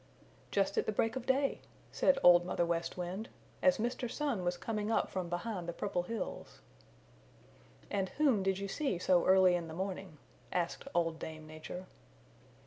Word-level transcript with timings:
"Just 0.49 0.79
at 0.79 0.87
the 0.87 0.91
break 0.91 1.15
of 1.15 1.27
day," 1.27 1.59
said 1.91 2.17
Old 2.23 2.43
Mother 2.43 2.65
West 2.65 2.97
Wind, 2.97 3.29
"as 3.61 3.77
Mr. 3.77 4.09
Sun 4.09 4.43
was 4.43 4.57
coming 4.57 4.89
up 4.89 5.11
from 5.11 5.29
behind 5.29 5.69
the 5.69 5.73
Purple 5.73 6.01
Hills." 6.01 6.59
"And 7.91 8.09
whom 8.09 8.41
did 8.41 8.57
you 8.57 8.67
see 8.67 8.97
so 8.97 9.27
early 9.27 9.53
in 9.53 9.67
the 9.67 9.75
morning?" 9.75 10.17
asked 10.51 10.87
Old 10.95 11.19
Dame 11.19 11.45
Nature. 11.45 11.85